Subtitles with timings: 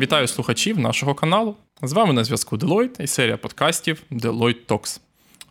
[0.00, 1.56] Вітаю слухачів нашого каналу.
[1.82, 5.00] З вами на зв'язку Deloitte і серія подкастів Deloitte Talks.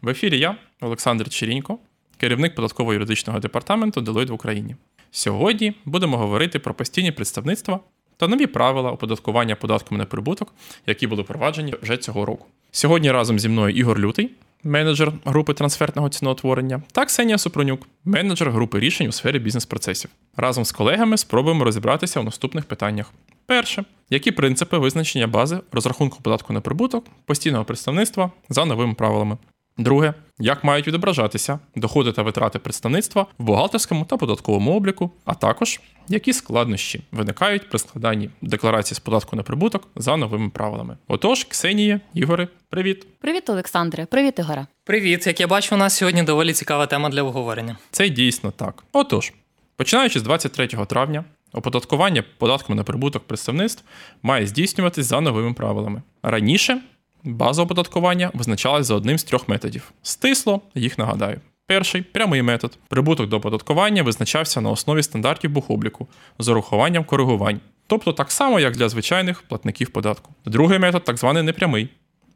[0.02, 1.78] В ефірі я, Олександр Черінько,
[2.18, 4.76] керівник податково-юридичного департаменту Deloitte в Україні.
[5.12, 7.80] Сьогодні будемо говорити про постійні представництва
[8.18, 10.54] та нові правила оподаткування податком на прибуток,
[10.88, 12.46] які були впроваджені вже цього року.
[12.72, 14.32] Сьогодні разом зі мною Ігор Лютий,
[14.64, 20.12] менеджер групи трансфертного ціноутворення, та Ксенія Супронюк, менеджер групи рішень у сфері бізнес-процесів.
[20.38, 23.14] Разом з колегами спробуємо розібратися у наступних питаннях.
[23.50, 29.38] Перше, які принципи визначення бази розрахунку податку на прибуток постійного представництва за новими правилами.
[29.78, 35.80] Друге, як мають відображатися доходи та витрати представництва в бухгалтерському та податковому обліку, а також
[36.08, 40.98] які складнощі виникають при складанні декларації з податку на прибуток за новими правилами.
[41.08, 43.08] Отож, Ксенія, Ігоре, привіт.
[43.22, 44.06] Привіт, Олександре.
[44.06, 44.68] Привіт, Ігоре.
[44.84, 47.78] Привіт, як я бачу, у нас сьогодні доволі цікава тема для обговорення.
[47.92, 48.84] Це дійсно так.
[48.94, 49.34] Отож,
[49.76, 53.84] починаючи з 23 травня, оподаткування податком на прибуток представництв
[54.24, 56.02] має здійснюватись за новими правилами.
[56.24, 56.82] Раніше
[57.24, 59.92] база оподаткування визначалась за одним з трьох методів.
[60.02, 61.42] Стисло, їх нагадаю.
[61.66, 62.78] Перший прямий метод.
[62.88, 66.08] Прибуток до оподаткування визначався на основі стандартів бухобліку
[66.40, 70.34] з урахуванням коригувань, тобто так само, як для звичайних платників податку.
[70.46, 71.90] Другий метод так званий непрямий.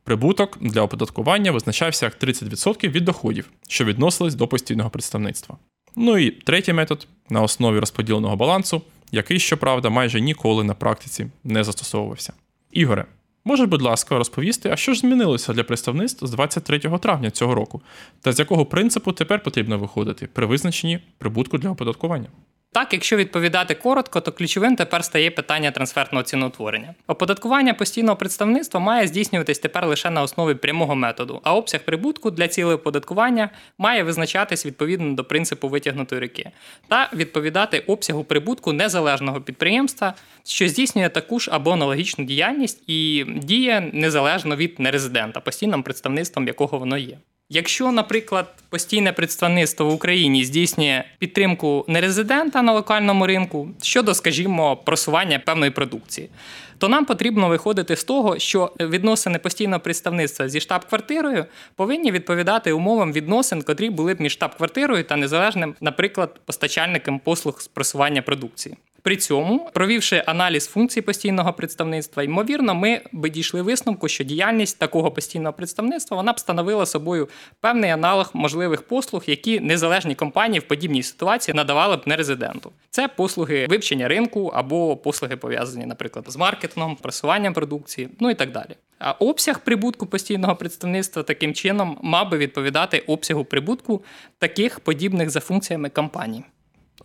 [0.04, 5.58] Прибуток для оподаткування визначався як 30% від доходів, що відносились до постійного представництва.
[5.96, 8.82] Ну і третій метод на основі розподіленого балансу,
[9.14, 12.34] який, щоправда, майже ніколи на практиці не застосовувався.
[12.72, 13.06] Ігоре,
[13.46, 17.82] Може, будь ласка, розповісти, а що ж змінилося для представництв з 23 травня цього року,
[18.22, 22.28] та з якого принципу тепер потрібно виходити при визначенні прибутку для оподаткування?
[22.74, 26.94] Так, якщо відповідати коротко, то ключовим тепер стає питання трансфертного ціноутворення.
[27.08, 32.48] Оподаткування постійного представництва має здійснюватись тепер лише на основі прямого методу, а обсяг прибутку для
[32.48, 36.52] цілей оподаткування має визначатись відповідно до принципу витягнутої руки
[36.88, 40.14] та відповідати обсягу прибутку незалежного підприємства,
[40.46, 46.78] що здійснює таку ж або аналогічну діяльність і діє незалежно від нерезидента, постійним представництвом якого
[46.78, 47.18] воно є.
[47.56, 55.40] Якщо, наприклад, постійне представництво в Україні здійснює підтримку нерезидента на локальному ринку щодо, скажімо, просування
[55.40, 56.30] певної продукції,
[56.78, 63.14] то нам потрібно виходити з того, що відносини постійного представництва зі штаб-квартирою повинні відповідати умовам
[63.14, 68.76] відносин, котрі були б між штаб-квартирою та незалежним, наприклад, постачальником послуг з просування продукції.
[69.04, 75.12] При цьому, провівши аналіз функцій постійного представництва, ймовірно, ми би дійшли висновку, що діяльність такого
[75.12, 81.04] постійного представництва вона б становила собою певний аналог можливих послуг, які незалежні компанії в подібній
[81.04, 82.72] ситуації надавали б нерезиденту.
[82.90, 88.52] Це послуги вивчення ринку або послуги пов'язані, наприклад, з маркетингом, просуванням продукції, ну і так
[88.52, 88.76] далі.
[89.00, 94.04] А обсяг прибутку постійного представництва таким чином мав би відповідати обсягу прибутку
[94.38, 96.44] таких подібних за функціями компаній.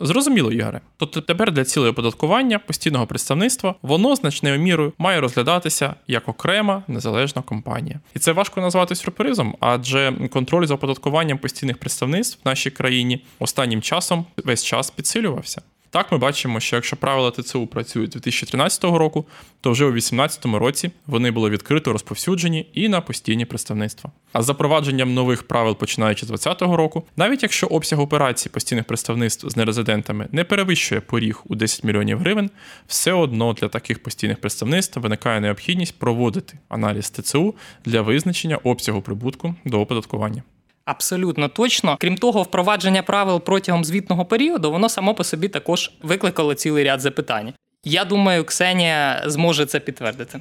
[0.01, 0.81] Зрозуміло, Ігоре.
[0.97, 7.43] Тобто тепер для цілей оподаткування постійного представництва воно значною мірою має розглядатися як окрема незалежна
[7.43, 8.01] компанія.
[8.15, 13.83] І це важко назвати сюрпризом, адже контроль за оподаткуванням постійних представництв в нашій країні останнім
[13.83, 15.63] часом весь час підсилювався.
[15.91, 19.27] Так, ми бачимо, що якщо правила ТЦУ працюють 2013 року,
[19.61, 24.11] то вже у 2018 році вони були відкрито розповсюджені і на постійні представництва.
[24.33, 29.51] А з запровадженням нових правил, починаючи з 2020 року, навіть якщо обсяг операцій постійних представництв
[29.51, 32.51] з нерезидентами не перевищує поріг у 10 мільйонів гривень,
[32.87, 39.55] все одно для таких постійних представництв виникає необхідність проводити аналіз ТЦУ для визначення обсягу прибутку
[39.65, 40.43] до оподаткування.
[40.89, 41.97] Абсолютно точно.
[42.01, 47.01] Крім того, впровадження правил протягом звітного періоду воно само по собі також викликало цілий ряд
[47.01, 47.53] запитань.
[47.85, 50.41] Я думаю, Ксенія зможе це підтвердити.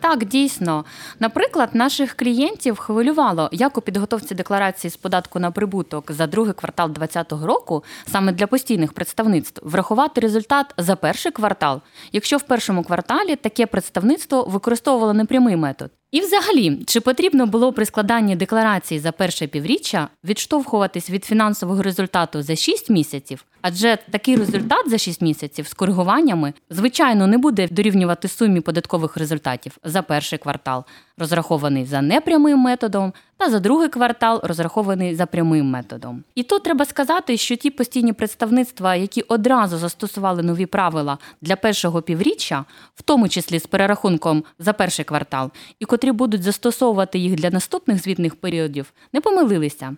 [0.00, 0.84] Так, дійсно.
[1.20, 6.90] Наприклад, наших клієнтів хвилювало, як у підготовці декларації з податку на прибуток за другий квартал
[6.90, 11.80] 2020 року, саме для постійних представництв, врахувати результат за перший квартал,
[12.12, 15.90] якщо в першому кварталі таке представництво використовувало непрямий метод.
[16.10, 22.42] І, взагалі, чи потрібно було при складанні декларації за перше півріччя відштовхуватись від фінансового результату
[22.42, 23.44] за 6 місяців?
[23.60, 29.78] Адже такий результат за 6 місяців з коригуваннями, звичайно, не буде дорівнювати сумі податкових результатів
[29.86, 30.84] за перший квартал,
[31.18, 36.24] розрахований за непрямим методом, та за другий квартал розрахований за прямим методом.
[36.34, 42.02] І тут треба сказати, що ті постійні представництва, які одразу застосували нові правила для першого
[42.02, 47.50] півріччя, в тому числі з перерахунком за перший квартал, і котрі будуть застосовувати їх для
[47.50, 49.96] наступних звітних періодів, не помилилися.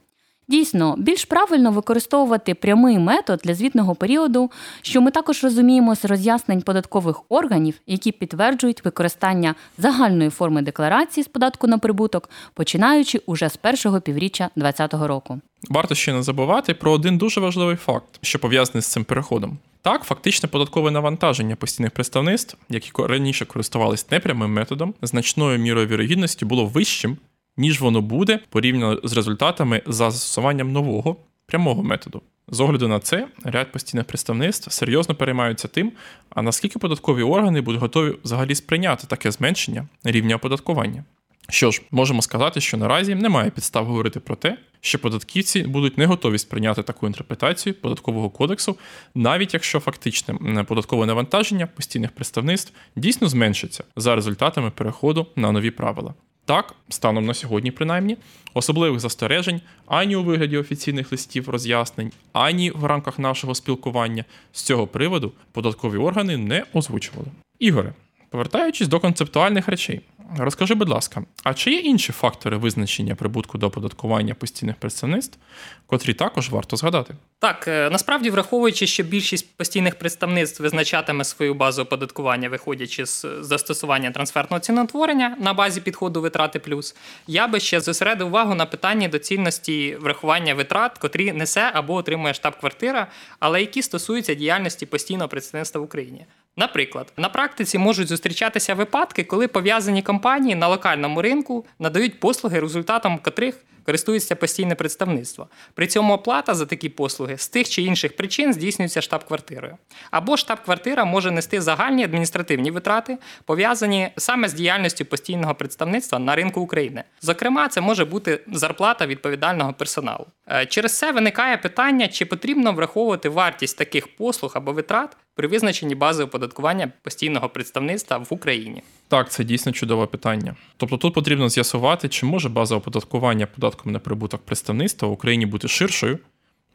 [0.51, 4.51] Дійсно, більш правильно використовувати прямий метод для звітного періоду,
[4.83, 11.29] що ми також розуміємо з роз'яснень податкових органів, які підтверджують використання загальної форми декларації з
[11.29, 15.41] податку на прибуток, починаючи уже з першого півріччя 2020 року.
[15.71, 19.59] Варто ще не забувати про один дуже важливий факт, що пов'язаний з цим переходом.
[19.83, 26.67] Так, фактичне податкове навантаження постійних представництв, які раніше користувались непрямим методом, значною мірою вірогідності було
[26.67, 27.17] вищим,
[27.59, 31.17] ніж воно буде порівняно з результатами за застосуванням нового
[31.47, 32.23] прямого методу.
[32.49, 35.93] З огляду на це, ряд постійних представництв серйозно переймаються тим,
[36.31, 41.05] а наскільки податкові органи будуть готові взагалі сприйняти таке зменшення рівня оподаткування.
[41.51, 46.07] Що ж, можемо сказати, що наразі немає підстав говорити про те, що податківці будуть не
[46.07, 48.77] готові сприйняти таку інтерпретацію податкового кодексу,
[49.15, 56.15] навіть якщо фактичне податкове навантаження постійних представництв дійсно зменшиться за результатами переходу на нові правила.
[56.49, 58.17] Так, станом на сьогодні, принаймні,
[58.55, 64.87] особливих застережень ані у вигляді офіційних листів роз'яснень, ані в рамках нашого спілкування з цього
[64.87, 67.29] приводу податкові органи не озвучували.
[67.59, 67.93] Ігоре,
[68.31, 70.01] повертаючись до концептуальних речей,
[70.37, 75.39] Розкажи, будь ласка, а чи є інші фактори визначення прибутку до оподаткування постійних представництв,
[75.87, 77.15] котрі також варто згадати?
[77.39, 84.11] Так, е, насправді, враховуючи, що більшість постійних представництв визначатиме свою базу оподаткування, виходячи з застосування
[84.11, 86.97] трансфертного ціноутворення на базі підходу витрати плюс,
[87.27, 93.07] я би ще зосередив увагу на питанні доцільності врахування витрат, котрі несе або отримує штаб-квартира,
[93.39, 96.27] але які стосуються діяльності постійного представництва в Україні.
[96.59, 103.19] Наприклад, на практиці можуть зустрічатися випадки, коли пов'язані компанії на локальному ринку надають послуги, результатом
[103.19, 103.55] котрих
[103.89, 105.49] користується постійне представництво.
[105.75, 109.77] При цьому оплата за такі послуги з тих чи інших причин здійснюється штаб-квартирою.
[110.11, 116.61] Або штаб-квартира може нести загальні адміністративні витрати, пов'язані саме з діяльністю постійного представництва на ринку
[116.61, 117.05] України.
[117.21, 120.27] Зокрема, це може бути зарплата відповідального персоналу.
[120.49, 125.95] Е, через це виникає питання, чи потрібно враховувати вартість таких послуг або витрат при визначенні
[125.95, 128.83] бази оподаткування постійного представництва в Україні.
[129.09, 130.57] Так, це дійсно чудове питання.
[130.77, 135.69] Тобто тут потрібно з'ясувати, чи може база оподаткування податком на прибуток представництва в Україні бути
[135.69, 136.19] ширшою,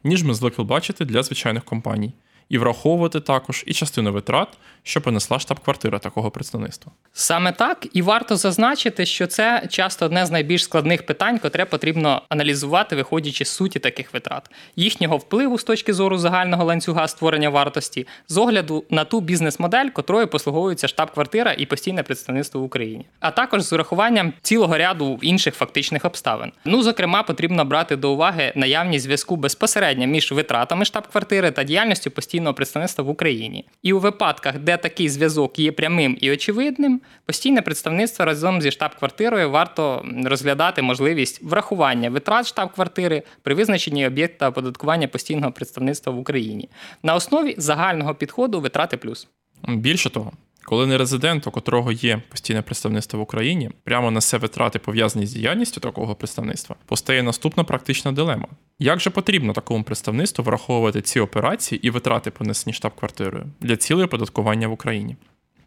[0.03, 2.13] ніж ми звикли бачити для звичайних компаній
[2.53, 4.47] і враховувати також і частину витрат,
[4.83, 6.91] що понесла штаб-квартира такого представництва.
[7.13, 12.21] Саме так, і варто зазначити, що це часто одне з найбільш складних питань, котре потрібно
[12.29, 18.07] аналізувати, виходячи з суті таких витрат, їхнього впливу з точки зору загального ланцюга створення вартості,
[18.27, 23.61] з огляду на ту бізнес-модель, котрою послуговується штаб-квартира і постійне представництво в Україні, а також
[23.61, 26.51] з урахуванням цілого ряду інших фактичних обставин.
[26.65, 32.42] Ну, зокрема, потрібно брати до уваги наявність зв'язку безпосередньо між витратами штаб-квартири та діяльністю постійного
[32.43, 33.65] постійного представництва в Україні.
[33.83, 39.49] І у випадках, де такий зв'язок є прямим і очевидним, постійне представництво разом зі штаб-квартирою
[39.51, 46.69] варто розглядати можливість врахування витрат штаб-квартири при визначенні об'єкта оподаткування постійного представництва в Україні
[47.03, 49.27] на основі загального підходу витрати плюс.
[49.67, 50.31] Більше того.
[50.65, 55.33] Коли не резидент, у котрого є постійне представництво в Україні, прямо несе витрати пов'язані з
[55.33, 58.47] діяльністю такого представництва, постає наступна практична дилема:
[58.79, 64.67] як же потрібно такому представництву враховувати ці операції і витрати, понесені штаб-квартирою для цілої оподаткування
[64.67, 65.15] в Україні?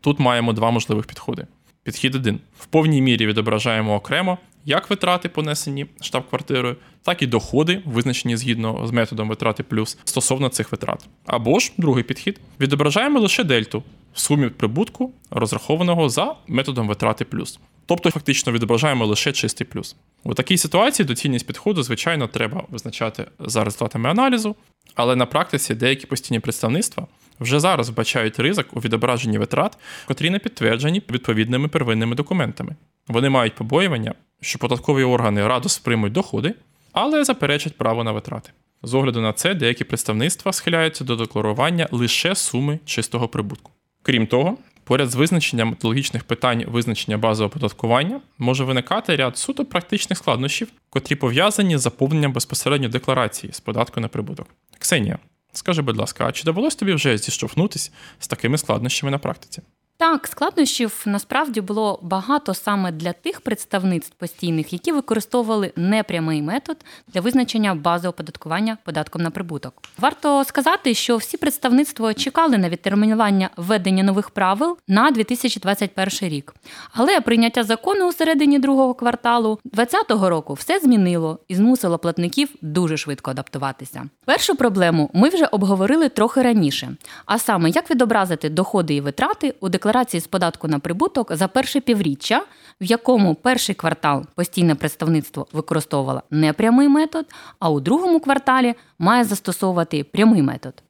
[0.01, 1.47] Тут маємо два можливих підходи.
[1.83, 8.37] Підхід один: в повній мірі відображаємо окремо як витрати, понесені штаб-квартирою, так і доходи, визначені
[8.37, 11.07] згідно з методом витрати плюс стосовно цих витрат.
[11.27, 13.83] Або ж другий підхід: відображаємо лише дельту
[14.17, 17.59] в сумі прибутку, розрахованого за методом витрати плюс.
[17.87, 19.97] Тобто, фактично відображаємо лише чистий плюс.
[20.25, 24.57] У такій ситуації доцільність підходу, звичайно, треба визначати за результатами аналізу,
[24.95, 27.07] але на практиці деякі постійні представництва
[27.41, 32.77] вже зараз вбачають ризик у відображенні витрат, котрі не підтверджені відповідними первинними документами.
[33.09, 36.55] Вони мають побоювання, що податкові органи радо сприймуть доходи,
[36.93, 38.51] але заперечать право на витрати.
[38.83, 43.71] З огляду на це, деякі представництва схиляються до декларування лише суми чистого прибутку.
[44.07, 50.19] Крім того, поряд з визначенням методологічних питань визначення базового оподаткування може виникати ряд суто практичних
[50.19, 54.47] складнощів, котрі пов'язані з заповненням безпосередньо декларації з податку на прибуток.
[54.79, 55.19] Ксенія,
[55.53, 59.63] скажи, будь ласка, а чи довелось тобі вже зіштовхнутися з такими складнощами на практиці?
[59.99, 66.77] Так, складнощів насправді було багато саме для тих представництв постійних, які використовували непрямий метод
[67.09, 69.83] для визначення бази оподаткування податком на прибуток.
[69.99, 76.55] Варто сказати, що всі представництва чекали на відтермінування введення нових правил на 2021 рік.
[76.93, 82.97] Але прийняття закону у середині другого кварталу 2020 року все змінило і змусило платників дуже
[82.97, 84.05] швидко адаптуватися.
[84.25, 89.69] Першу проблему ми вже обговорили трохи раніше, а саме як відобразити доходи і витрати у
[89.69, 92.45] декларації декларації з податку на прибуток за перше півріччя,
[92.81, 97.27] в якому перший квартал постійне представництво використовувало непрямий метод,
[97.59, 100.83] а у другому кварталі має застосовувати прямий метод.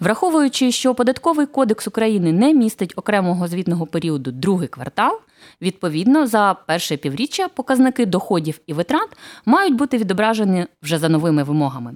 [0.00, 5.20] Враховуючи, що податковий кодекс України не містить окремого звітного періоду другий квартал,
[5.62, 9.08] відповідно за перше півріччя показники доходів і витрат
[9.46, 11.94] мають бути відображені вже за новими вимогами.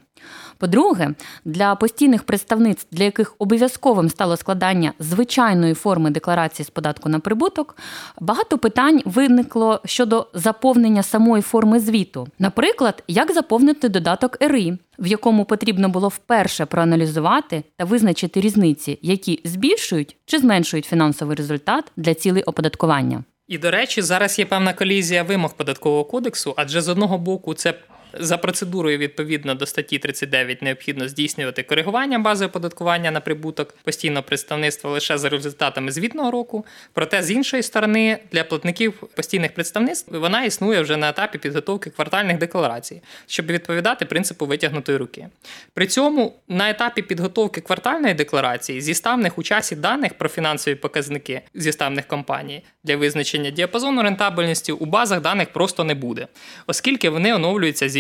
[0.59, 7.21] По-друге, для постійних представництв, для яких обов'язковим стало складання звичайної форми декларації з податку на
[7.21, 7.77] прибуток,
[8.21, 12.29] багато питань виникло щодо заповнення самої форми звіту.
[12.39, 19.41] Наприклад, як заповнити додаток РІ, в якому потрібно було вперше проаналізувати та визначити різниці, які
[19.45, 23.25] збільшують чи зменшують фінансовий результат для цілей оподаткування.
[23.49, 27.75] І до речі, зараз є певна колізія вимог податкового кодексу, адже з одного боку це
[28.13, 34.91] за процедурою відповідно до статті 39 необхідно здійснювати коригування бази оподаткування на прибуток постійного представництва
[34.91, 36.67] лише за результатами звітного року.
[36.93, 42.39] Проте з іншої сторони, для платників постійних представництв вона існує вже на етапі підготовки квартальних
[42.39, 45.29] декларацій, щоб відповідати принципу витягнутої руки.
[45.75, 52.07] При цьому на етапі підготовки квартальної декларації зіставних у часі даних про фінансові показники зіставних
[52.07, 56.27] компаній для визначення діапазону рентабельності у базах даних просто не буде,
[56.67, 57.98] оскільки вони оновлюються зі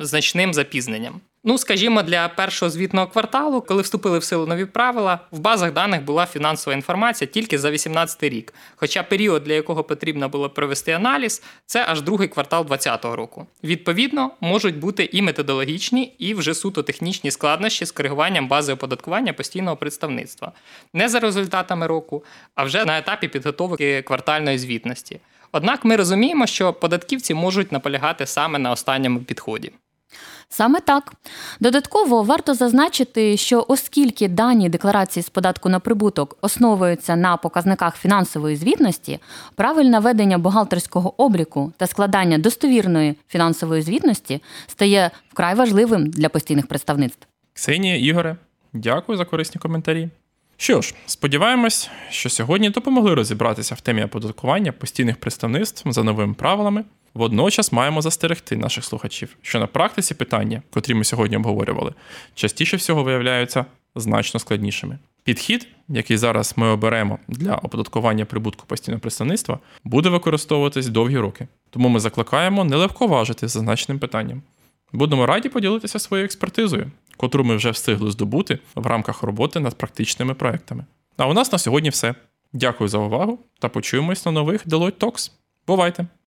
[0.00, 1.20] значним запізненням.
[1.44, 6.02] Ну, скажімо, для першого звітного кварталу, коли вступили в силу нові правила, в базах даних
[6.02, 8.54] була фінансова інформація тільки за 2018 рік.
[8.76, 13.46] Хоча період, для якого потрібно було провести аналіз, це аж другий квартал 2020 року.
[13.64, 19.76] Відповідно, можуть бути і методологічні, і вже суто технічні складнощі з коригуванням бази оподаткування постійного
[19.76, 20.52] представництва,
[20.92, 25.20] не за результатами року, а вже на етапі підготовки квартальної звітності.
[25.52, 29.72] Однак ми розуміємо, що податківці можуть наполягати саме на останньому підході.
[30.52, 31.12] Саме так.
[31.60, 38.56] Додатково варто зазначити, що оскільки дані декларації з податку на прибуток основуються на показниках фінансової
[38.56, 39.18] звітності,
[39.54, 47.26] правильне ведення бухгалтерського обліку та складання достовірної фінансової звітності стає вкрай важливим для постійних представництв.
[47.52, 48.36] Ксенія, Ігоре,
[48.72, 50.08] дякую за корисні коментарі.
[50.60, 56.84] Що ж, сподіваємось, що сьогодні допомогли розібратися в темі оподаткування постійних представництв за новими правилами.
[57.14, 61.94] Водночас маємо застерегти наших слухачів, що на практиці питання, котрі ми сьогодні обговорювали,
[62.34, 63.64] частіше всього виявляються
[63.94, 64.98] значно складнішими.
[65.24, 71.48] Підхід, який зараз ми оберемо для оподаткування прибутку постійного представництва, буде використовуватись довгі роки.
[71.70, 74.42] Тому ми закликаємо нелегко важити зазначеним питанням.
[74.92, 80.34] Будемо раді поділитися своєю експертизою, котру ми вже встигли здобути в рамках роботи над практичними
[80.34, 80.84] проектами.
[81.16, 82.14] А у нас на сьогодні все.
[82.52, 85.30] Дякую за увагу та почуємось на нових Deloitte Talks.
[85.66, 86.06] Бувайте!